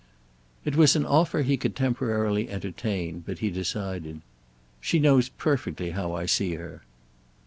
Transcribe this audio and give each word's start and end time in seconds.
It 0.65 0.75
was 0.75 0.95
an 0.95 1.05
offer 1.05 1.43
he 1.43 1.57
could 1.57 1.75
temporarily 1.75 2.49
entertain; 2.49 3.19
but 3.23 3.37
he 3.37 3.51
decided. 3.51 4.21
"She 4.79 4.97
knows 4.97 5.29
perfectly 5.29 5.91
how 5.91 6.15
I 6.15 6.25
see 6.25 6.55
her." 6.55 6.81